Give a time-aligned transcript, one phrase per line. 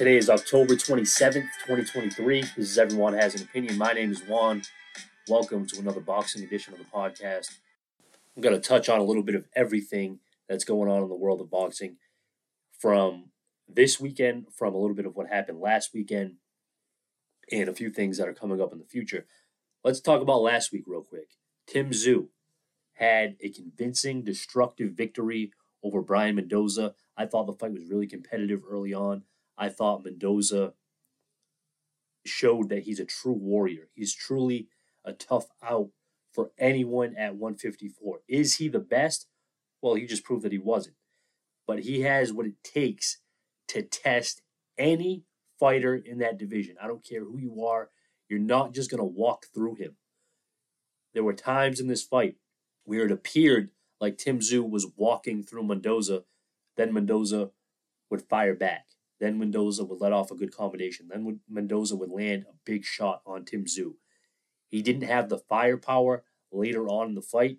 [0.00, 2.40] Today is October 27th, 2023.
[2.40, 3.76] This is Everyone Has an Opinion.
[3.76, 4.62] My name is Juan.
[5.28, 7.58] Welcome to another boxing edition of the podcast.
[8.34, 11.14] I'm going to touch on a little bit of everything that's going on in the
[11.14, 11.98] world of boxing
[12.78, 13.26] from
[13.68, 16.36] this weekend, from a little bit of what happened last weekend,
[17.52, 19.26] and a few things that are coming up in the future.
[19.84, 21.36] Let's talk about last week real quick.
[21.66, 22.28] Tim Tszyu
[22.94, 26.94] had a convincing, destructive victory over Brian Mendoza.
[27.18, 29.24] I thought the fight was really competitive early on.
[29.60, 30.72] I thought Mendoza
[32.24, 33.88] showed that he's a true warrior.
[33.94, 34.68] He's truly
[35.04, 35.90] a tough out
[36.32, 38.20] for anyone at 154.
[38.26, 39.26] Is he the best?
[39.82, 40.96] Well, he just proved that he wasn't.
[41.66, 43.18] But he has what it takes
[43.68, 44.40] to test
[44.78, 45.24] any
[45.58, 46.76] fighter in that division.
[46.82, 47.90] I don't care who you are,
[48.30, 49.96] you're not just going to walk through him.
[51.12, 52.36] There were times in this fight
[52.84, 56.24] where it appeared like Tim Tszyu was walking through Mendoza,
[56.78, 57.50] then Mendoza
[58.08, 58.86] would fire back.
[59.20, 61.08] Then Mendoza would let off a good combination.
[61.08, 63.94] Then Mendoza would land a big shot on Tim Tszyu.
[64.66, 67.58] He didn't have the firepower later on in the fight,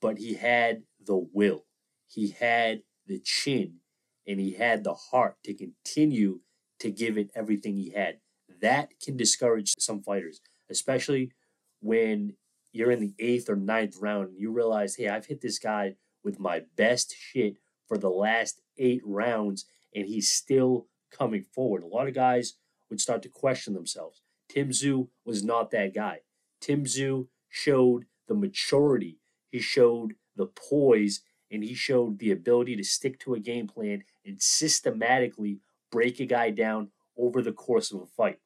[0.00, 1.66] but he had the will.
[2.06, 3.80] He had the chin
[4.26, 6.40] and he had the heart to continue
[6.78, 8.18] to give it everything he had.
[8.60, 11.32] That can discourage some fighters, especially
[11.80, 12.34] when
[12.72, 15.96] you're in the eighth or ninth round and you realize, hey, I've hit this guy
[16.22, 21.82] with my best shit for the last eight rounds and he's still coming forward.
[21.82, 22.54] A lot of guys
[22.90, 24.22] would start to question themselves.
[24.48, 26.20] Tim Tszyu was not that guy.
[26.60, 29.18] Tim Tszyu showed the maturity,
[29.50, 34.02] he showed the poise, and he showed the ability to stick to a game plan
[34.24, 38.40] and systematically break a guy down over the course of a fight.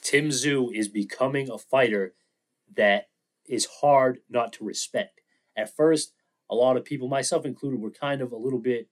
[0.00, 2.14] Tim Tszyu is becoming a fighter
[2.74, 3.08] that
[3.46, 5.20] is hard not to respect.
[5.56, 6.12] At first,
[6.50, 8.88] a lot of people, myself included, were kind of a little bit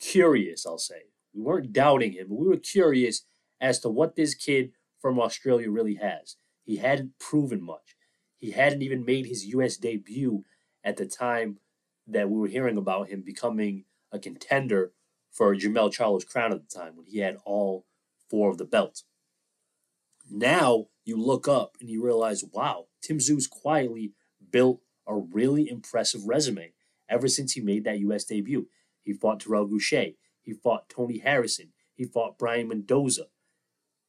[0.00, 1.02] curious, I'll say.
[1.38, 3.22] We weren't doubting him, but we were curious
[3.60, 6.34] as to what this kid from Australia really has.
[6.64, 7.94] He hadn't proven much.
[8.38, 9.76] He hadn't even made his U.S.
[9.76, 10.44] debut
[10.82, 11.58] at the time
[12.08, 14.92] that we were hearing about him becoming a contender
[15.30, 17.86] for Jermell Charlo's crown at the time when he had all
[18.28, 19.04] four of the belts.
[20.28, 24.12] Now you look up and you realize, wow, Tim Tszyu's quietly
[24.50, 26.72] built a really impressive resume
[27.08, 28.24] ever since he made that U.S.
[28.24, 28.66] debut.
[29.02, 30.16] He fought Terrell Gausha.
[30.48, 31.74] He fought Tony Harrison.
[31.94, 33.26] He fought Brian Mendoza.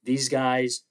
[0.06, 0.86] These guys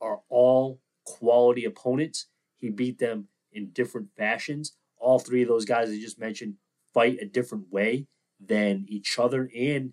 [0.00, 2.28] are all quality opponents.
[2.56, 4.78] He beat them in different fashions.
[4.96, 6.54] All three of those guys I just mentioned
[6.94, 8.06] fight a different way
[8.40, 9.92] than each other and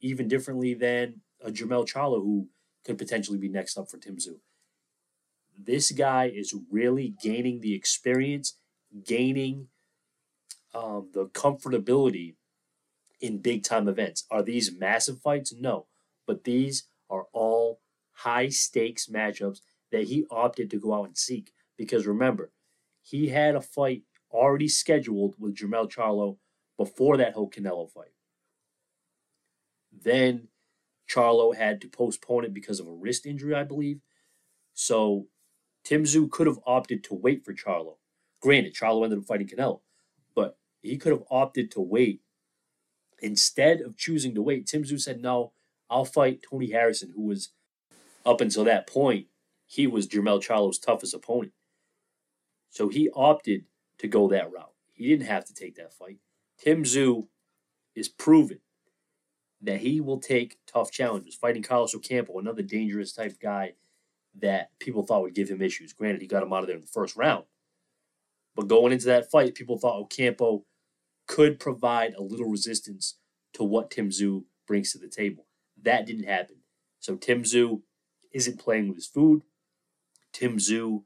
[0.00, 2.48] even differently than a Jermell Charlo who
[2.82, 4.38] could potentially be next up for Tim Tszyu.
[5.54, 8.56] This guy is really gaining the experience,
[9.04, 9.68] gaining
[10.72, 12.36] um, the comfortability
[13.20, 14.24] in big time events.
[14.30, 15.52] Are these massive fights?
[15.52, 15.86] No.
[16.26, 17.80] But these are all
[18.12, 19.60] high stakes matchups
[19.92, 21.52] that he opted to go out and seek.
[21.76, 22.50] Because remember,
[23.02, 26.38] he had a fight already scheduled with Jermell Charlo
[26.76, 28.12] before that whole Canelo fight.
[29.92, 30.48] Then
[31.08, 34.00] Charlo had to postpone it because of a wrist injury, I believe.
[34.74, 35.28] So
[35.84, 37.96] Tim Tszyu could have opted to wait for Charlo.
[38.42, 39.80] Granted, Charlo ended up fighting Canelo,
[40.34, 42.20] but he could have opted to wait
[43.20, 45.52] Instead of choosing to wait, Tim Tszyu said, No,
[45.88, 47.50] I'll fight Tony Harrison, who was,
[48.24, 49.26] up until that point,
[49.66, 51.52] he was Jermell Charlo's toughest opponent.
[52.70, 53.64] So he opted
[53.98, 54.72] to go that route.
[54.92, 56.18] He didn't have to take that fight.
[56.58, 57.26] Tim Tszyu
[57.94, 58.60] is proven
[59.62, 61.34] that he will take tough challenges.
[61.34, 63.74] Fighting Carlos Ocampo, another dangerous type guy
[64.40, 65.92] that people thought would give him issues.
[65.92, 67.44] Granted, he got him out of there in the first round.
[68.54, 70.64] But going into that fight, people thought Ocampo
[71.26, 73.18] could provide a little resistance
[73.54, 75.46] to what Tim Tszyu brings to the table.
[75.82, 76.56] That didn't happen.
[77.00, 77.82] So Tim Tszyu
[78.32, 79.42] isn't playing with his food.
[80.32, 81.04] Tim Tszyu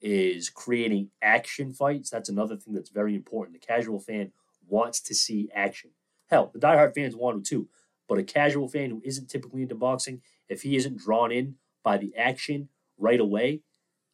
[0.00, 2.10] is creating action fights.
[2.10, 3.60] That's another thing that's very important.
[3.60, 4.32] The casual fan
[4.66, 5.90] wants to see action.
[6.30, 7.68] Hell, the diehard fans want to too.
[8.08, 11.96] But a casual fan who isn't typically into boxing, if he isn't drawn in by
[11.96, 12.68] the action
[12.98, 13.62] right away,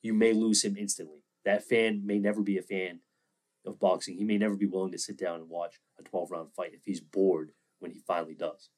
[0.03, 1.25] you may lose him instantly.
[1.45, 3.01] That fan may never be a fan
[3.67, 6.53] of boxing, he may never be willing to sit down and watch a 12 round
[6.53, 8.71] fight if he's bored when he finally does.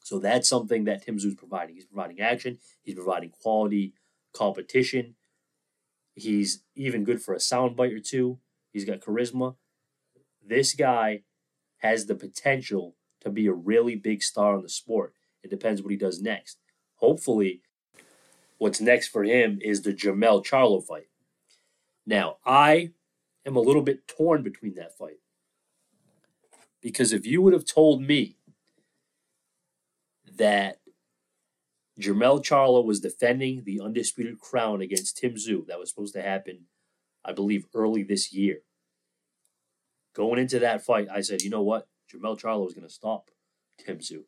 [0.00, 1.74] So that's something that Tim Tszyu's providing.
[1.74, 3.94] He's providing action, he's providing quality
[4.34, 5.14] competition.
[6.14, 8.40] He's even good for a soundbite or two.
[8.72, 9.54] He's got charisma.
[10.44, 11.22] This guy
[11.78, 15.14] has the potential to be a really big star in the sport.
[15.42, 16.58] It depends what he does next.
[16.96, 17.62] Hopefully,
[18.58, 21.08] what's next for him is the Jermell Charlo fight.
[22.04, 22.90] Now, I
[23.48, 25.18] am a little bit torn between that fight.
[26.80, 28.36] Because if you would have told me
[30.36, 30.78] that
[32.00, 35.66] Jermell Charlo was defending the undisputed crown against Tim Tszyu.
[35.66, 36.66] That was supposed to happen,
[37.24, 38.60] I believe, early this year.
[40.14, 41.88] Going into that fight, I said, you know what?
[42.12, 43.30] Jermell Charlo is going to stop
[43.78, 44.22] Tim Tszyu.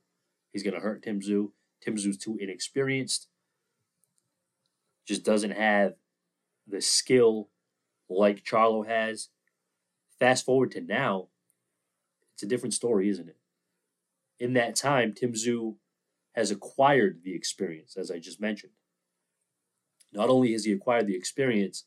[0.52, 1.52] He's going to hurt Tim Tszyu.
[1.80, 3.28] Tim Tszyu's too inexperienced.
[5.06, 5.94] Just doesn't have
[6.66, 7.48] the skill
[8.10, 9.28] like Charlo has.
[10.18, 11.28] Fast forward to now,
[12.34, 13.36] it's a different story, isn't it?
[14.38, 15.76] In that time, Tim Tszyu
[16.32, 18.72] has acquired the experience, as I just mentioned.
[20.12, 21.84] Not only has he acquired the experience,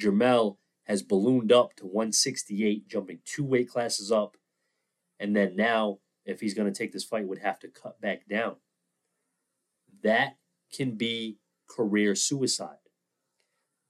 [0.00, 4.36] Jermell has ballooned up to 168, jumping two weight classes up.
[5.18, 8.28] And then now, if he's going to take this fight, would have to cut back
[8.28, 8.56] down.
[10.02, 10.36] That
[10.72, 11.38] can be
[11.68, 12.83] career suicide.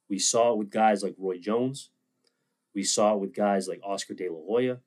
[0.09, 1.91] We saw it with guys like Roy Jones.
[2.75, 4.79] We saw it with guys like Oscar De La Hoya.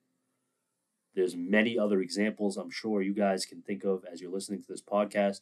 [1.14, 4.68] There's many other examples I'm sure you guys can think of as you're listening to
[4.68, 5.40] this podcast.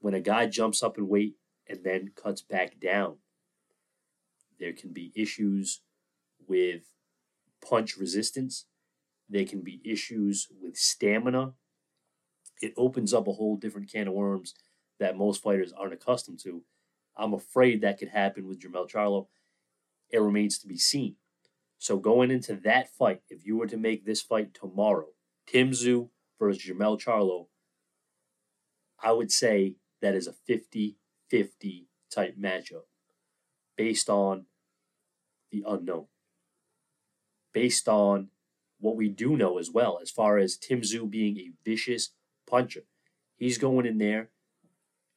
[0.00, 1.36] When a guy jumps up in weight
[1.66, 3.16] and then cuts back down,
[4.58, 5.80] there can be issues
[6.46, 6.82] with
[7.66, 8.66] punch resistance.
[9.28, 11.52] There can be issues with stamina.
[12.60, 14.54] It opens up a whole different can of worms
[14.98, 16.62] that most fighters aren't accustomed to.
[17.18, 19.26] I'm afraid that could happen with Jermell Charlo.
[20.10, 21.16] It remains to be seen.
[21.78, 25.08] So going into that fight, if you were to make this fight tomorrow,
[25.46, 27.46] Tim Tszyu versus Jermell Charlo,
[29.02, 30.96] I would say that is a 50-50
[32.10, 32.86] type matchup
[33.76, 34.46] based on
[35.50, 36.06] the unknown.
[37.52, 38.28] Based on
[38.80, 42.10] what we do know as well, as far as Tim Tszyu being a vicious
[42.48, 42.84] puncher.
[43.36, 44.30] He's going in there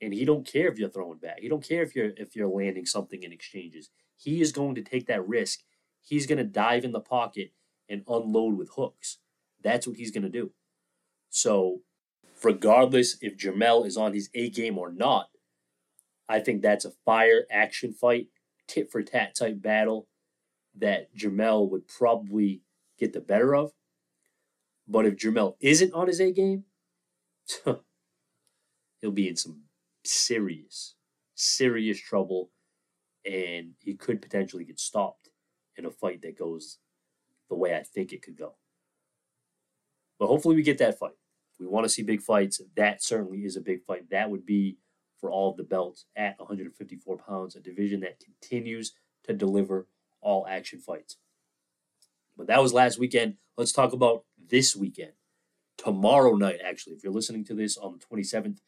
[0.01, 1.39] and he don't care if you're throwing back.
[1.39, 3.89] He don't care if you're if you're landing something in exchanges.
[4.17, 5.59] He is going to take that risk.
[6.01, 7.51] He's going to dive in the pocket
[7.87, 9.17] and unload with hooks.
[9.63, 10.51] That's what he's going to do.
[11.29, 11.81] So,
[12.43, 15.29] regardless if Jermell is on his A game or not,
[16.27, 18.27] I think that's a fire action fight,
[18.67, 20.07] tit for tat type battle
[20.75, 22.61] that Jermell would probably
[22.97, 23.71] get the better of.
[24.87, 26.63] But if Jermell isn't on his A game,
[29.01, 29.61] he'll be in some
[30.03, 30.95] serious,
[31.35, 32.51] serious trouble,
[33.25, 35.29] and he could potentially get stopped
[35.77, 36.79] in a fight that goes
[37.49, 38.55] the way I think it could go.
[40.19, 41.13] But hopefully, we get that fight.
[41.59, 42.61] We want to see big fights.
[42.75, 44.09] That certainly is a big fight.
[44.09, 44.77] That would be
[45.19, 48.93] for all of the belts at 154 pounds, a division that continues
[49.25, 49.87] to deliver
[50.21, 51.17] all action fights.
[52.35, 53.35] But that was last weekend.
[53.57, 55.11] Let's talk about this weekend.
[55.77, 58.59] Tomorrow night, actually, if you're listening to this on the 27th,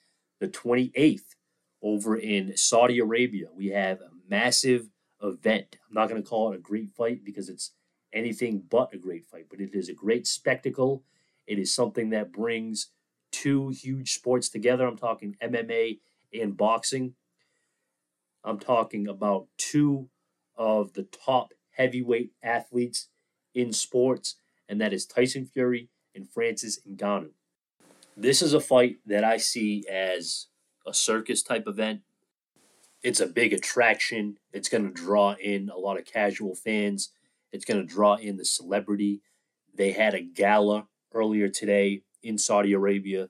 [0.44, 1.36] the 28th,
[1.82, 4.90] over in Saudi Arabia, we have a massive
[5.22, 5.78] event.
[5.88, 7.72] I'm not going to call it a great fight because it's
[8.12, 11.04] anything but a great fight, but it is a great spectacle.
[11.48, 12.90] It is something that brings
[13.32, 14.86] two huge sports together.
[14.86, 16.00] I'm talking MMA
[16.34, 17.16] and boxing.
[18.44, 20.10] I'm talking about two
[20.58, 23.08] of the top heavyweight athletes
[23.56, 24.36] in sports,
[24.68, 27.32] and that is Tyson Fury and Francis Ngannou.
[28.16, 30.48] This is a fight that I see as
[30.86, 32.02] a circus type event.
[33.02, 34.38] It's a big attraction.
[34.52, 37.10] It's going to draw in a lot of casual fans.
[37.52, 39.22] It's going to draw in the celebrity.
[39.74, 43.30] They had a gala earlier today in Saudi Arabia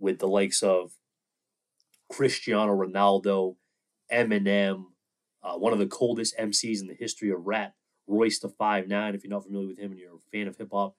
[0.00, 0.92] with the likes of
[2.10, 3.56] Cristiano Ronaldo,
[4.12, 4.86] Eminem,
[5.44, 7.74] uh, one of the coldest MCs in the history of rap,
[8.08, 9.14] Royce the Five Nine.
[9.14, 10.96] If you're not familiar with him and you're a fan of hip hop,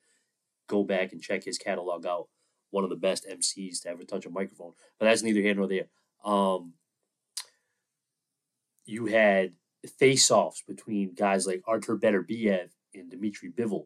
[0.68, 2.30] go back and check his catalog out.
[2.74, 4.74] One of the best MCs to ever touch a microphone.
[5.00, 5.86] But that's neither here nor there.
[6.26, 6.74] Um,
[8.86, 9.54] you had
[10.00, 13.86] face-offs between guys like Artur Beterbiev and Dmitry Bivol.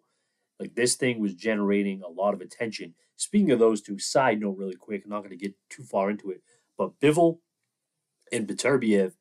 [0.57, 2.93] Like this thing was generating a lot of attention.
[3.17, 6.09] Speaking of those two, side note really quick, I'm not going to get too far
[6.09, 6.41] into it,
[6.77, 7.39] but Bivol
[8.31, 9.13] and Beterbiev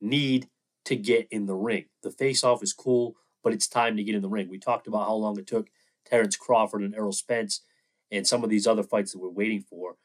[0.00, 0.48] need
[0.84, 1.86] to get in the ring.
[2.04, 4.48] The face-off is cool, but it's time to get in the ring.
[4.48, 5.68] We talked about how long it took
[6.06, 7.62] Terrence Crawford and Errol Spence
[8.10, 9.96] and some of these other fights that we're waiting for.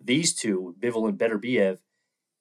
[0.00, 1.78] These two, Bivol and Beterbiev,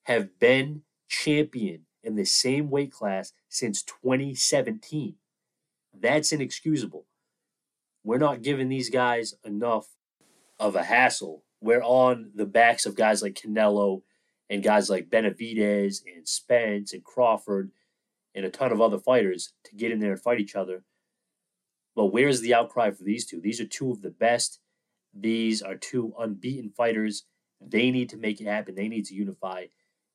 [0.04, 5.16] have been champion in the same weight class since 2017.
[5.98, 7.06] That's inexcusable.
[8.04, 9.88] We're not giving these guys enough
[10.60, 11.44] of a hassle.
[11.62, 14.02] We're on the backs of guys like Canelo
[14.50, 17.72] and guys like Benavidez and Spence and Crawford
[18.36, 20.84] and a ton of other fighters to get in there and fight each other.
[21.96, 23.40] But where's the outcry for these two?
[23.40, 24.60] These are two of the best.
[25.13, 27.25] These are two unbeaten fighters.
[27.62, 28.75] They need to make it happen.
[28.75, 29.65] They need to unify.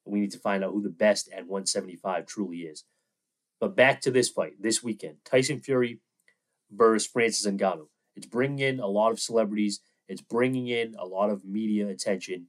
[0.04, 2.84] And we need to find out who the best at 175 truly is.
[3.60, 6.00] But back to this fight this weekend Tyson Fury
[6.70, 7.88] versus Francis Ngannou.
[8.16, 9.80] It's bringing in a lot of celebrities.
[10.08, 12.46] It's bringing in a lot of media attention,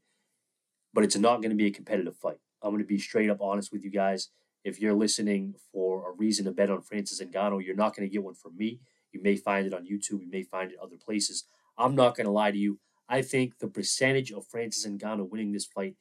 [0.94, 2.40] but it's not going to be a competitive fight.
[2.62, 4.30] I'm going to be straight up honest with you guys.
[4.64, 8.12] If you're listening for a reason to bet on Francis Ngannou, you're not going to
[8.12, 8.80] get one from me.
[9.12, 10.22] You may find it on YouTube.
[10.22, 11.46] You may find it other places.
[11.80, 12.80] I'm not going to lie to you.
[13.08, 15.96] I think the percentage of Francis Ngannou winning this fight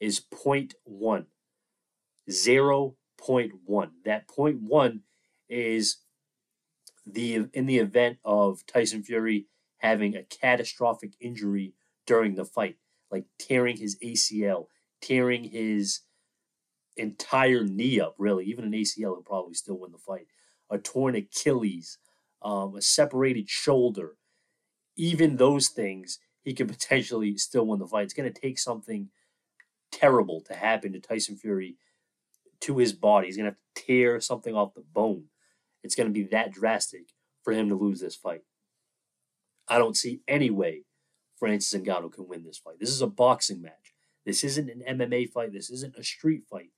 [0.00, 1.26] is 0.1.
[2.30, 3.90] 0.1.
[4.04, 5.00] That 0.1
[5.48, 5.98] is
[7.06, 9.46] the in the event of Tyson Fury
[9.78, 11.74] having a catastrophic injury
[12.06, 12.76] during the fight,
[13.10, 14.68] like tearing his ACL,
[15.02, 16.00] tearing his
[16.96, 18.46] entire knee up, really.
[18.46, 20.28] Even an ACL would probably still win the fight.
[20.70, 21.98] A torn Achilles,
[22.40, 24.16] um, a separated shoulder,
[24.96, 28.04] even those things, he could potentially still win the fight.
[28.04, 29.08] It's going to take something
[29.90, 31.76] terrible to happen to Tyson Fury
[32.60, 33.26] to his body.
[33.26, 35.24] He's going to have to tear something off the bone.
[35.82, 38.42] It's going to be that drastic for him to lose this fight.
[39.68, 40.84] I don't see any way
[41.38, 42.78] Francis Ngannou can win this fight.
[42.78, 43.94] This is a boxing match.
[44.24, 45.52] This isn't an MMA fight.
[45.52, 46.70] This isn't a street fight.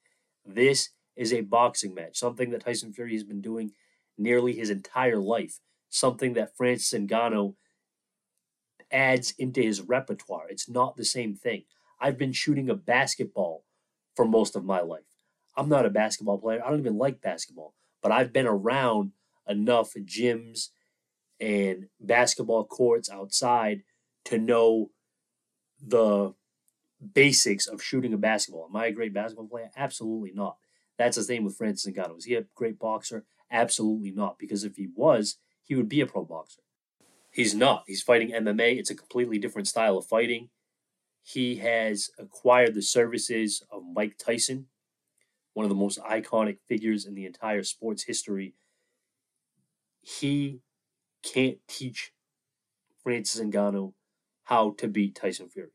[0.45, 3.73] This is a boxing match, something that Tyson Fury has been doing
[4.19, 7.55] nearly his entire life, something that Francis Ngannou
[8.97, 10.49] adds into his repertoire.
[10.49, 11.65] It's not the same thing.
[12.01, 13.65] I've been shooting a basketball
[14.15, 15.05] for most of my life.
[15.55, 16.63] I'm not a basketball player.
[16.65, 19.13] I don't even like basketball, but I've been around
[19.47, 20.71] enough gyms
[21.39, 23.83] and basketball courts outside
[24.25, 24.91] to know
[25.81, 26.33] the
[27.13, 28.67] basics of shooting a basketball.
[28.69, 29.71] Am I a great basketball player?
[29.77, 30.57] Absolutely not.
[30.99, 32.17] That's the same with Francis Ngannou.
[32.17, 33.25] Is he a great boxer?
[33.51, 34.39] Absolutely not.
[34.39, 36.63] Because if he was, he would be a pro boxer.
[37.37, 37.85] He's not.
[37.87, 38.79] He's fighting MMA.
[38.79, 40.49] It's a completely different style of fighting.
[41.23, 44.69] He has acquired the services of Mike Tyson,
[45.53, 48.55] one of the most iconic figures in the entire sports history.
[50.01, 50.61] He
[51.23, 52.15] can't teach
[53.03, 53.93] Francis Ngannou
[54.45, 55.73] how to beat Tyson Fury.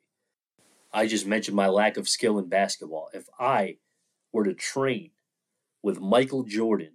[0.92, 3.12] I just mentioned my lack of skill in basketball.
[3.14, 3.78] If I
[4.34, 5.12] were to train
[5.84, 6.94] with Michael Jordan,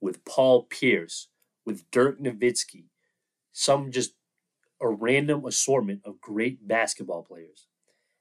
[0.00, 1.28] with Paul Pierce,
[1.66, 2.84] with Dirk Nowitzki,
[3.52, 4.14] some just
[4.80, 7.66] a random assortment of great basketball players,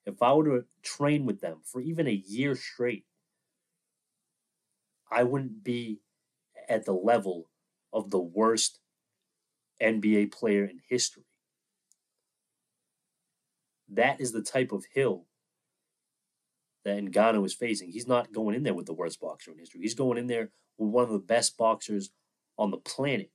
[0.06, 3.06] if I were to train with them for even a year straight,
[5.12, 6.00] I wouldn't be
[6.70, 7.50] at the level
[7.92, 8.80] of the worst
[9.82, 11.24] NBA player in history.
[13.90, 15.26] That is the type of hill
[16.86, 17.92] that Ngannou is facing.
[17.92, 19.82] He's not going in there with the worst boxer in history.
[19.82, 22.12] He's going in there with one of the best boxers
[22.58, 23.32] on the planet.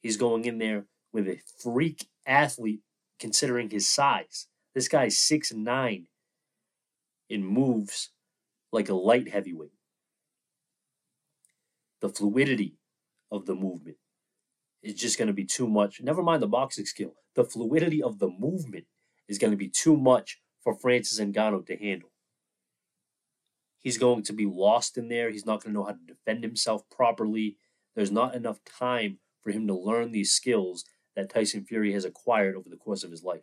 [0.00, 2.80] He's going in there with a freak athlete
[3.18, 4.48] considering his size.
[4.74, 6.08] This guy's six nine
[7.30, 8.10] and moves
[8.72, 9.72] like a light heavyweight.
[12.02, 12.74] The fluidity
[13.30, 13.96] of the movement
[14.82, 16.02] is just going to be too much.
[16.02, 17.14] Never mind the boxing skill.
[17.34, 18.84] The fluidity of the movement
[19.28, 22.10] is going to be too much for Francis Ngannou to handle.
[23.78, 25.30] He's going to be lost in there.
[25.30, 27.56] He's not going to know how to defend himself properly.
[27.94, 30.84] There's not enough time for him to learn these skills
[31.16, 33.42] that Tyson Fury has acquired over the course of his life.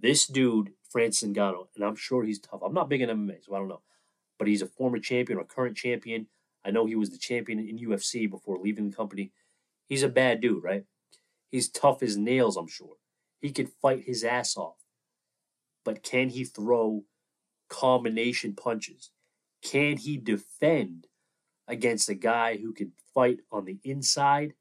[0.00, 2.60] This dude, Francis Ngannou, and I'm sure he's tough.
[2.64, 3.82] I'm not big in MMA, so I don't know.
[4.38, 6.26] But he's a former champion or current champion.
[6.64, 9.32] I know he was the champion in UFC before leaving the company.
[9.86, 10.84] He's a bad dude, right?
[11.50, 12.96] He's tough as nails, I'm sure.
[13.40, 14.76] He could fight his ass off.
[15.84, 17.04] But can he throw
[17.68, 19.10] combination punches?
[19.62, 21.06] Can he defend
[21.68, 24.54] against a guy who could fight on the inside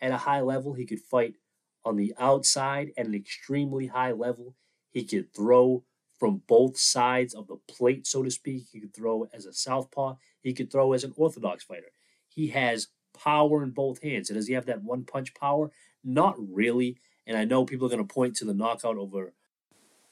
[0.00, 0.74] at a high level?
[0.74, 1.36] He could fight
[1.84, 4.54] on the outside at an extremely high level.
[4.90, 5.84] He could throw
[6.18, 8.66] from both sides of the plate, so to speak.
[8.72, 10.16] He could throw as a southpaw.
[10.40, 11.92] He could throw as an orthodox fighter.
[12.28, 12.88] He has
[13.18, 14.30] power in both hands.
[14.30, 15.70] And does he have that one punch power?
[16.02, 16.98] Not really.
[17.26, 19.32] And I know people are going to point to the knockout over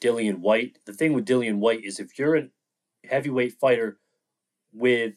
[0.00, 0.79] Dillian Whyte.
[0.85, 2.49] The thing with Dillian Whyte is if you're a
[3.09, 3.99] heavyweight fighter
[4.73, 5.14] with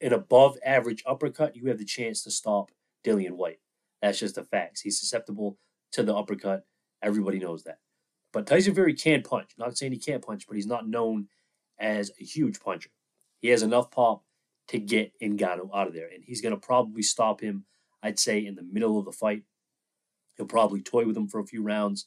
[0.00, 2.70] an above average uppercut, you have the chance to stop
[3.04, 3.60] Dillian Whyte.
[4.00, 4.80] That's just the facts.
[4.80, 5.58] He's susceptible
[5.92, 6.64] to the uppercut.
[7.02, 7.78] Everybody knows that.
[8.32, 9.50] But Tyson Fury can punch.
[9.58, 11.28] Not saying he can't punch, but he's not known
[11.78, 12.90] as a huge puncher.
[13.40, 14.22] He has enough pop
[14.68, 17.64] to get Ngannou out of there, and he's going to probably stop him.
[18.02, 19.42] I'd say in the middle of the fight,
[20.36, 22.06] he'll probably toy with him for a few rounds,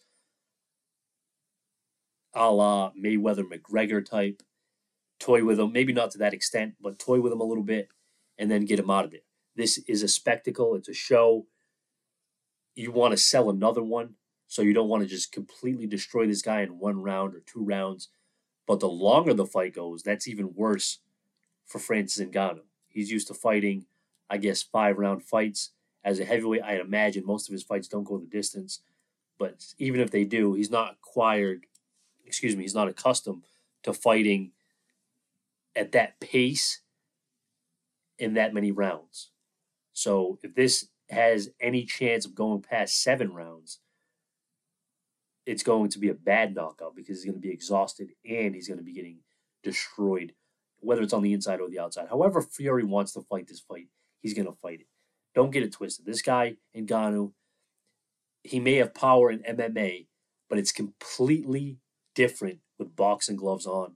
[2.33, 4.41] a la Mayweather McGregor type.
[5.19, 7.89] Toy with him, maybe not to that extent, but toy with him a little bit,
[8.37, 9.21] and then get him out of there.
[9.55, 10.75] This is a spectacle.
[10.75, 11.45] It's a show
[12.75, 14.15] you want to sell another one.
[14.48, 17.63] So you don't want to just completely destroy this guy in one round or two
[17.63, 18.10] rounds.
[18.67, 21.00] But the longer the fight goes, that's even worse
[21.65, 22.62] for Francis Ngannou.
[22.88, 23.86] He's used to fighting,
[24.29, 25.72] I guess, five round fights.
[26.03, 28.82] As a heavyweight, I imagine most of his fights don't go the distance.
[29.39, 31.65] But even if they do, he's not acquired,
[32.25, 33.44] excuse me, he's not accustomed
[33.84, 34.51] to fighting
[35.75, 36.82] at that pace
[38.17, 39.32] in that many rounds.
[39.94, 43.79] So if this has any chance of going past seven rounds,
[45.45, 48.67] it's going to be a bad knockout because he's going to be exhausted and he's
[48.67, 49.19] going to be getting
[49.63, 50.33] destroyed,
[50.79, 52.07] whether it's on the inside or the outside.
[52.09, 53.88] However, Fury wants to fight this fight,
[54.21, 54.88] he's going to fight it.
[55.35, 56.05] Don't get it twisted.
[56.05, 57.33] This guy, Ngannou,
[58.43, 60.07] he may have power in MMA,
[60.50, 61.77] but it's completely
[62.13, 63.95] different with boxing gloves on.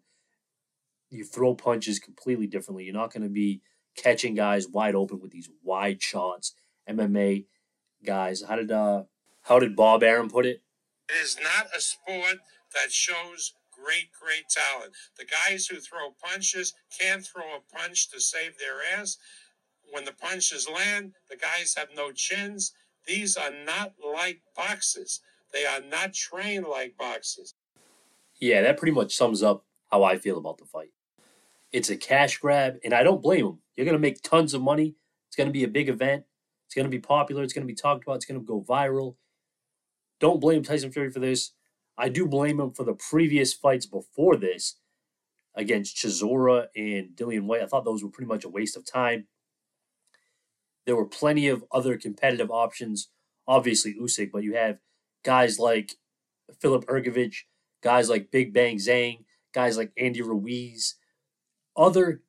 [1.09, 2.83] You throw punches completely differently.
[2.83, 3.61] You're not going to be
[3.95, 6.53] catching guys wide open with these wide shots.
[6.87, 7.45] MMA
[8.05, 9.03] guys, how did uh
[9.43, 10.61] how did Bob Arum put it?
[11.09, 12.39] It is not a sport
[12.73, 14.93] that shows great, great talent.
[15.17, 19.17] The guys who throw punches can't throw a punch to save their ass.
[19.91, 22.73] When the punches land, the guys have no chins.
[23.07, 25.21] These are not like boxes.
[25.51, 27.55] They are not trained like boxes.
[28.39, 30.91] Yeah, that pretty much sums up how I feel about the fight.
[31.71, 33.59] It's a cash grab, and I don't blame them.
[33.75, 34.95] You're going to make tons of money.
[35.27, 36.25] It's going to be a big event.
[36.69, 37.41] It's going to be popular.
[37.41, 38.17] It's going to be talked about.
[38.17, 39.15] It's going to go viral.
[40.19, 41.53] Don't blame Tyson Fury for this.
[41.97, 44.75] I do blame him for the previous fights before this
[45.55, 47.63] against Chisora and Dillian Whyte.
[47.63, 49.25] I thought those were pretty much a waste of time.
[50.85, 53.09] There were plenty of other competitive options.
[53.47, 54.77] Obviously Usyk, but you have
[55.23, 55.95] guys like
[56.61, 57.35] Filip Hrgovic,
[57.81, 59.23] guys like Big Bang Zhang,
[59.55, 60.97] guys like Andy Ruiz,
[61.75, 62.21] other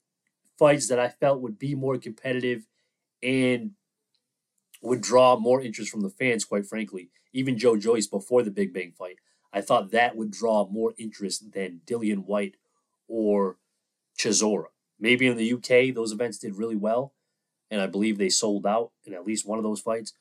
[0.58, 2.66] fights that I felt would be more competitive
[3.22, 3.72] and
[4.80, 7.10] would draw more interest from the fans, quite frankly.
[7.32, 9.16] Even Joe Joyce before the Big Bang fight,
[9.52, 12.56] I thought that would draw more interest than Dillian Whyte
[13.08, 13.58] or
[14.18, 14.66] Chisora.
[14.98, 17.14] Maybe in the UK, those events did really well,
[17.70, 20.12] and I believe they sold out in at least one of those fights.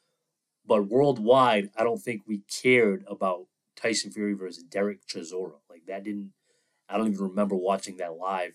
[0.66, 5.56] But worldwide, I don't think we cared about Tyson Fury versus Derek Chisora.
[5.70, 6.34] Like that didn't.
[6.88, 8.54] I don't even remember watching that live.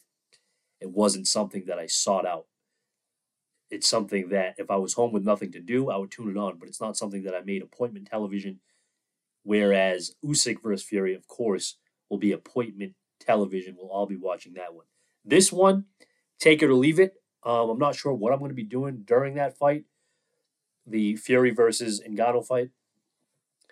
[0.80, 2.46] It wasn't something that I sought out.
[3.74, 6.36] It's something that if I was home with nothing to do, I would tune it
[6.36, 6.58] on.
[6.58, 8.60] But it's not something that I made appointment television.
[9.42, 11.76] Whereas Usyk versus Fury, of course,
[12.08, 13.76] will be appointment television.
[13.76, 14.86] We'll all be watching that one.
[15.24, 15.86] This one,
[16.38, 17.14] take it or leave it.
[17.42, 19.84] Um, I'm not sure what I'm going to be doing during that fight,
[20.86, 22.70] the Fury versus Ngannou fight.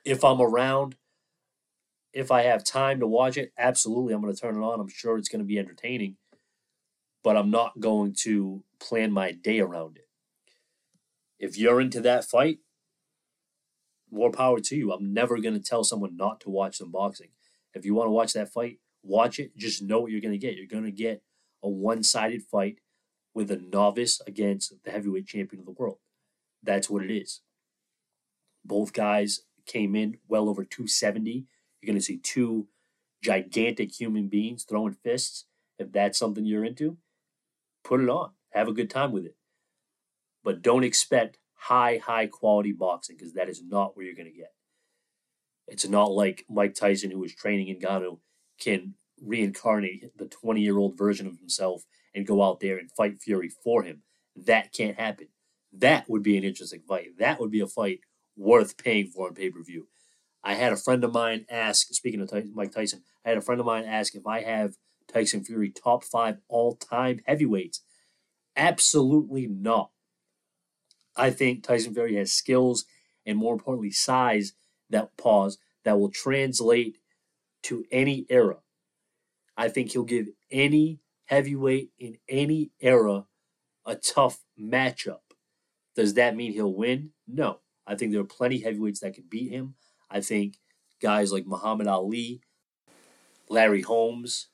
[0.05, 0.97] If I'm around,
[2.13, 4.81] if I have time to watch it, absolutely, I'm going to turn it on.
[4.81, 6.17] I'm sure it's going to be entertaining,
[7.23, 10.09] but I'm not going to plan my day around it.
[11.39, 12.59] If you're into that fight,
[14.11, 14.93] more power to you.
[14.93, 17.31] I'm never going to tell someone not to watch some boxing.
[17.75, 19.57] If you want to watch that fight, watch it.
[19.57, 20.57] Just know what you're going to get.
[20.57, 21.23] You're going to get
[21.63, 22.79] a one sided fight
[23.35, 25.99] with a novice against the heavyweight champion of the world.
[26.63, 27.41] That's what it is.
[28.65, 31.47] Both guys came in well over 270.
[31.81, 32.69] You're going to see two
[33.23, 35.47] gigantic human beings throwing fists.
[35.79, 36.99] If that's something you're into,
[37.85, 38.31] put it on.
[38.51, 39.37] Have a good time with it.
[40.45, 44.37] But don't expect high, high quality boxing because that is not where you're going to
[44.37, 44.53] get.
[45.69, 48.11] It's not like Mike Tyson, who was training in Ghana,
[48.61, 53.21] can reincarnate the 20 year old version of himself and go out there and fight
[53.23, 54.03] Fury for him.
[54.35, 55.29] That can't happen.
[55.73, 57.19] That would be an interesting fight.
[57.19, 58.01] That would be a fight
[58.37, 59.89] worth paying for on pay per view.
[60.45, 63.61] I had a friend of mine ask, speaking of Mike Tyson, I had a friend
[63.61, 64.75] of mine ask if I have
[65.09, 67.83] Tyson Fury top five all time heavyweights.
[68.57, 69.91] Absolutely not.
[71.17, 72.85] I think Tyson Fury has skills
[73.27, 74.53] and more importantly size
[74.91, 76.99] that pause that will translate
[77.63, 78.59] to any era.
[79.57, 83.27] I think he'll give any heavyweight in any era
[83.85, 85.21] a tough matchup.
[85.95, 87.11] Does that mean he'll win?
[87.27, 87.61] No.
[87.87, 89.75] I think there are plenty of heavyweights that can beat him.
[90.11, 90.59] I think
[91.01, 92.43] guys like Muhammad Ali,
[93.49, 94.49] Larry Holmes,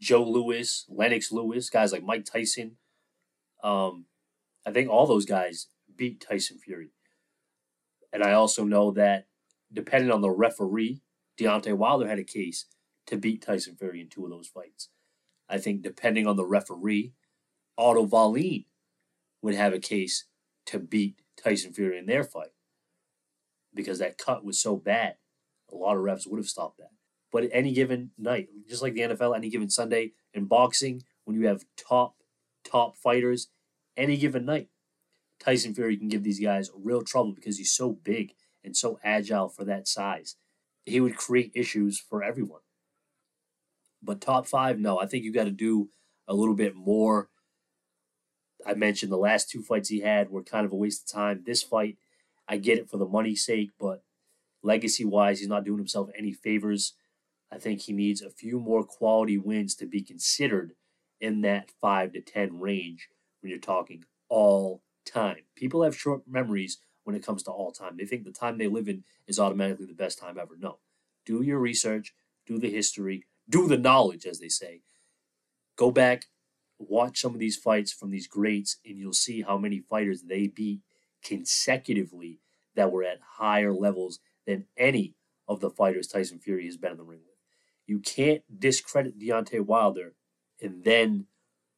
[0.00, 2.76] Joe Louis, Lennox Lewis, guys like Mike Tyson.
[3.62, 4.06] Um,
[4.66, 6.90] I think all those guys beat Tyson Fury.
[8.12, 9.26] And I also know that
[9.72, 11.02] depending on the referee,
[11.38, 12.66] Deontay Wilder had a case
[13.06, 14.88] to beat Tyson Fury in two of those fights.
[15.48, 17.12] I think depending on the referee,
[17.78, 18.64] Otto Wallin
[19.42, 20.24] would have a case
[20.66, 22.50] to beat Tyson Fury in their fight
[23.74, 25.16] because that cut was so bad.
[25.70, 26.90] A lot of refs would have stopped that.
[27.36, 31.48] But any given night, just like the NFL, any given Sunday in boxing, when you
[31.48, 32.14] have top,
[32.64, 33.48] top fighters,
[33.94, 34.70] any given night,
[35.38, 38.32] Tyson Fury can give these guys real trouble because he's so big
[38.64, 40.36] and so agile for that size.
[40.86, 42.62] He would create issues for everyone.
[44.02, 44.98] But top five, no.
[44.98, 45.90] I think you got to do
[46.26, 47.28] a little bit more.
[48.66, 51.42] I mentioned the last two fights he had were kind of a waste of time.
[51.44, 51.98] This fight,
[52.48, 54.02] I get it for the money's sake, but
[54.62, 56.94] Legacy wise, he's not doing himself any favors.
[57.52, 60.72] I think he needs a few more quality wins to be considered
[61.20, 63.08] in that 5 to 10 range
[63.40, 65.44] when you're talking all time.
[65.54, 67.96] People have short memories when it comes to all time.
[67.96, 70.56] They think the time they live in is automatically the best time ever.
[70.58, 70.78] No.
[71.24, 72.14] Do your research,
[72.46, 74.82] do the history, do the knowledge, as they say.
[75.76, 76.26] Go back,
[76.78, 80.48] watch some of these fights from these greats, and you'll see how many fighters they
[80.48, 80.80] beat
[81.22, 82.40] consecutively
[82.74, 85.14] that were at higher levels than any
[85.48, 87.20] of the fighters Tyson Fury has been in the ring.
[87.86, 90.14] You can't discredit Deontay Wilder
[90.60, 91.26] and then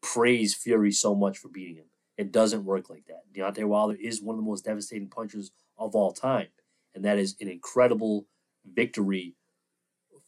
[0.03, 1.87] praise Fury so much for beating him.
[2.17, 3.33] It doesn't work like that.
[3.33, 6.49] Deontay Wilder is one of the most devastating punchers of all time,
[6.95, 8.27] and that is an incredible
[8.65, 9.35] victory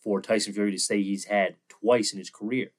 [0.02, 2.72] for Tyson Fury to say he's had twice in his career.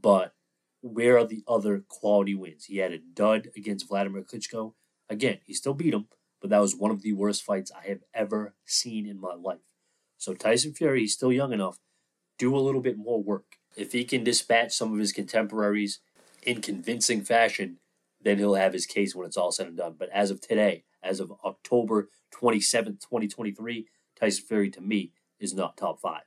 [0.00, 0.34] But
[0.82, 2.66] where are the other quality wins?
[2.66, 4.74] He had a dud against Vladimir Klitschko.
[5.08, 6.06] Again, he still beat him,
[6.40, 9.60] but that was one of the worst fights I have ever seen in my life.
[10.24, 11.78] So Tyson Fury, he's still young enough.
[12.38, 13.56] Do a little bit more work.
[13.76, 16.00] If he can dispatch some of his contemporaries
[16.42, 17.76] in convincing fashion,
[18.22, 19.96] then he'll have his case when it's all said and done.
[19.98, 23.86] But as of today, as of October 27th, 2023,
[24.18, 26.22] Tyson Fury to me is not top five.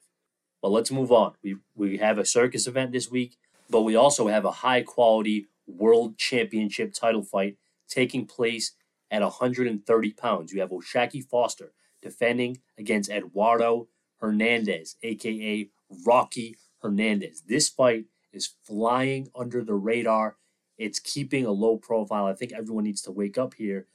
[0.62, 1.34] But let's move on.
[1.42, 5.48] We, we have a circus event this week, but we also have a high quality
[5.66, 7.58] world championship title fight
[7.90, 8.74] taking place
[9.10, 10.54] at 130 pounds.
[10.54, 13.88] You have O'Shaquie Foster defending against Eduardo
[14.20, 15.70] Hernandez, aka
[16.06, 17.44] Rocky Hernandez.
[17.48, 20.38] This fight is flying under the radar.
[20.78, 22.26] It's keeping a low profile.
[22.26, 23.88] I think everyone needs to wake up here.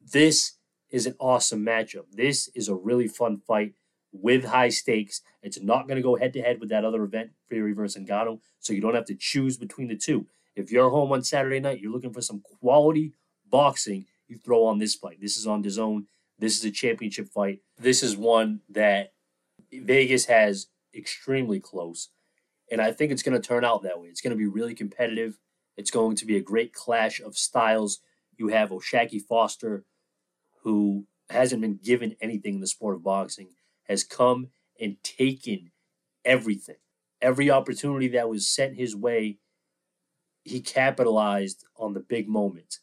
[0.00, 0.54] This
[0.90, 2.04] is an awesome matchup.
[2.12, 3.74] This is a really fun fight
[4.12, 5.22] with high stakes.
[5.42, 8.40] It's not going to go head to head with that other event, Fury versus Ngannou,
[8.58, 10.26] so you don't have to choose between the two.
[10.56, 13.12] If you're home on Saturday night, you're looking for some quality
[13.48, 15.20] boxing, you throw on this fight.
[15.20, 16.06] This is on DAZN.
[16.40, 17.60] This is a championship fight.
[17.78, 19.12] This is one that
[19.70, 22.08] Vegas has extremely close.
[22.70, 24.08] And I think it's going to turn out that way.
[24.08, 25.38] It's going to be really competitive.
[25.76, 28.00] It's going to be a great clash of styles.
[28.38, 29.84] You have O'Shaquie Foster,
[30.62, 33.50] who hasn't been given anything in the sport of boxing,
[33.84, 34.48] has come
[34.80, 35.72] and taken
[36.24, 36.76] everything.
[37.20, 39.38] Every opportunity that was sent his way,
[40.42, 42.80] he capitalized on the big moments.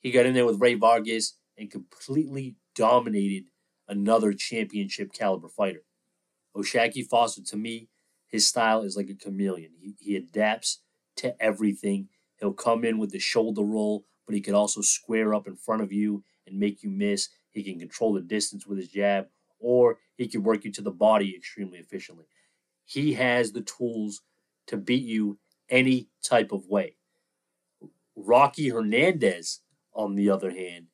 [0.00, 3.44] He got in there with Rey Vargas and completely dominated
[3.88, 5.84] another championship caliber fighter.
[6.56, 7.88] O'Shaquie Foster, to me,
[8.26, 9.72] his style is like a chameleon.
[9.80, 10.80] He, he adapts
[11.16, 12.08] to everything.
[12.40, 15.82] He'll come in with the shoulder roll, but he can also square up in front
[15.82, 17.28] of you and make you miss.
[17.50, 19.26] He can control the distance with his jab,
[19.58, 22.26] or he can work you to the body extremely efficiently.
[22.84, 24.22] He has the tools
[24.66, 26.96] to beat you any type of way.
[28.16, 29.60] Rocky Hernandez,
[29.92, 30.86] on the other hand,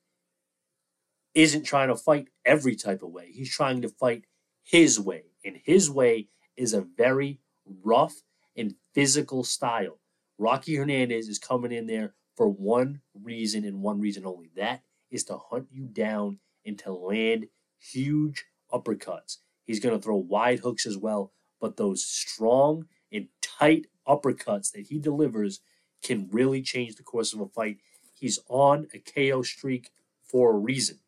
[1.35, 3.31] isn't trying to fight every type of way.
[3.33, 4.25] He's trying to fight
[4.63, 5.25] his way.
[5.45, 7.41] And his way is a very
[7.83, 8.23] rough
[8.57, 9.99] and physical style.
[10.39, 14.51] Rocky Hernandez is coming in there for one reason and one reason only.
[14.57, 17.47] That is to hunt you down and to land
[17.79, 19.39] huge uppercuts.
[19.65, 24.87] He's going to throw wide hooks as well, but those strong and tight uppercuts that
[24.89, 25.61] he delivers
[26.03, 27.79] can really change the course of a fight.
[28.15, 29.91] He's on a KO streak
[30.23, 30.99] for a reason.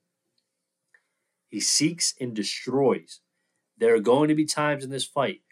[1.53, 3.21] He seeks and destroys.
[3.77, 5.43] There are going to be times in this fight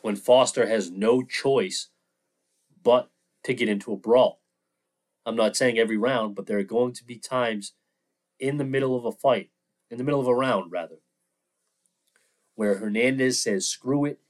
[0.00, 1.88] when Foster has no choice
[2.80, 3.10] but
[3.42, 4.40] to get into a brawl.
[5.26, 7.72] I'm not saying every round, but there are going to be times
[8.38, 9.50] in the middle of a fight,
[9.90, 11.00] in the middle of a round, rather,
[12.54, 14.20] where Hernandez says, screw it,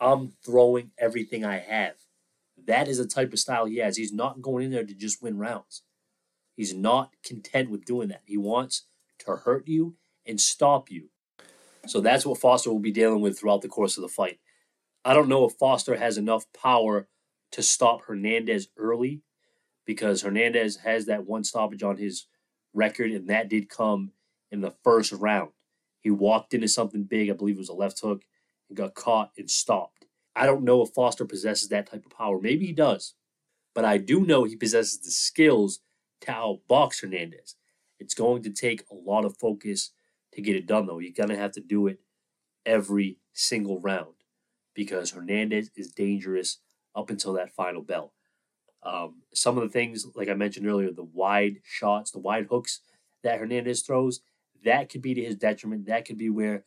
[0.00, 1.94] I'm throwing everything I have.
[2.64, 3.96] That is the type of style he has.
[3.96, 5.82] He's not going in there to just win rounds.
[6.54, 8.22] He's not content with doing that.
[8.24, 8.86] He wants
[9.26, 11.10] to hurt you and stop you.
[11.86, 14.38] So that's what Foster will be dealing with throughout the course of the fight.
[15.04, 17.08] I don't know if Foster has enough power
[17.52, 19.20] to stop Hernandez early
[19.84, 22.26] because Hernandez has that one stoppage on his
[22.72, 24.12] record, and that did come
[24.50, 25.50] in the first round.
[26.00, 28.22] He walked into something big, I believe it was a left hook,
[28.68, 30.06] and got caught and stopped.
[30.34, 32.40] I don't know if Foster possesses that type of power.
[32.40, 33.14] Maybe he does.
[33.74, 35.80] But I do know he possesses the skills
[36.22, 37.56] to outbox Hernandez.
[37.98, 39.92] It's going to take a lot of focus
[40.34, 40.98] to get it done, though.
[40.98, 42.00] You're going to have to do it
[42.66, 44.14] every single round
[44.74, 46.58] because Hernandez is dangerous
[46.94, 48.12] up until that final bell.
[48.82, 52.80] Um, some of the things, like I mentioned earlier, the wide shots, the wide hooks
[53.22, 54.20] that Hernandez throws,
[54.64, 55.86] that could be to his detriment.
[55.86, 56.64] That could be where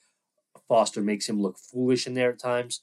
[0.67, 2.81] Foster makes him look foolish in there at times.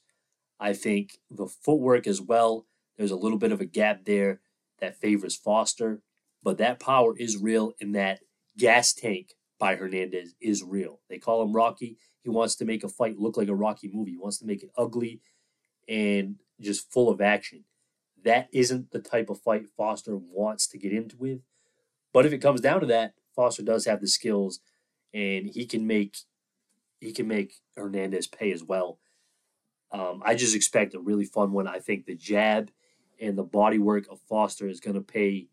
[0.59, 2.65] I think the footwork as well,
[2.97, 4.39] there's a little bit of a gap there
[4.79, 6.01] that favors Foster,
[6.41, 8.21] but that power is real in that
[8.57, 10.99] gas tank by Hernandez is real.
[11.09, 11.97] They call him Rocky.
[12.23, 14.11] He wants to make a fight look like a Rocky movie.
[14.11, 15.21] He wants to make it ugly
[15.87, 17.63] and just full of action.
[18.23, 21.41] That isn't the type of fight Foster wants to get into with.
[22.11, 24.59] But if it comes down to that, Foster does have the skills
[25.13, 26.17] and he can make
[26.99, 28.99] he can make Hernandez pay as well.
[29.91, 31.67] Um, I just expect a really fun one.
[31.67, 32.71] I think the jab
[33.19, 35.47] and the body work of Foster is going to pay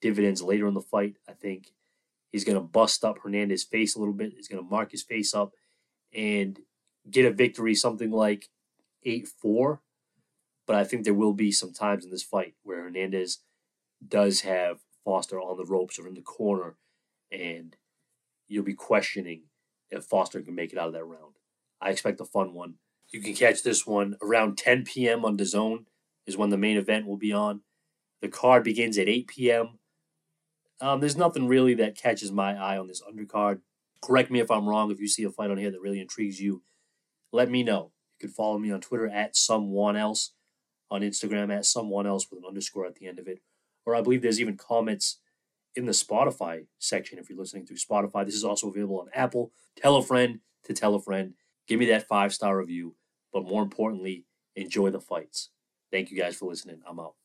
[0.00, 1.16] dividends later in the fight.
[1.28, 1.72] I think
[2.30, 4.32] he's going to bust up Hernandez's face a little bit.
[4.36, 5.52] He's going to mark his face up
[6.14, 6.58] and
[7.10, 8.48] get a victory, something like
[9.04, 9.80] 8 4.
[10.66, 13.38] But I think there will be some times in this fight where Hernandez
[14.06, 16.76] does have Foster on the ropes or in the corner,
[17.32, 17.74] and
[18.46, 19.44] you'll be questioning
[19.90, 21.36] if Foster can make it out of that round.
[21.80, 22.74] I expect a fun one.
[23.10, 25.24] You can catch this one around 10 p.m.
[25.24, 25.86] on DAZN
[26.26, 27.62] is when the main event will be on.
[28.20, 29.78] The card begins at 8 p.m.
[30.80, 33.60] Um, there's nothing really that catches my eye on this undercard.
[34.00, 34.90] Correct me if I'm wrong.
[34.90, 36.62] If you see a fight on here that really intrigues you,
[37.32, 37.92] let me know.
[38.18, 40.32] You can follow me on Twitter at someone else,
[40.90, 43.40] on Instagram at someone else with an underscore at the end of it.
[43.84, 45.18] Or I believe there's even comments
[45.74, 48.24] in the Spotify section if you're listening through Spotify.
[48.24, 49.52] This is also available on Apple.
[49.76, 51.34] Tell a friend to tell a friend.
[51.66, 52.94] Give me that five star review.
[53.32, 54.24] But more importantly,
[54.56, 55.50] enjoy the fights.
[55.90, 56.80] Thank you guys for listening.
[56.88, 57.17] I'm out.